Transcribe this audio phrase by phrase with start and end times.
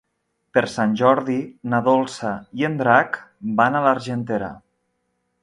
[0.57, 1.35] Per Sant Jordi
[1.73, 2.31] na Dolça
[2.63, 3.21] i en Drac
[3.61, 4.51] van a l'Argentera.